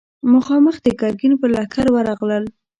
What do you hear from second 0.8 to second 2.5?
د ګرګين پر لښکر ورغلل.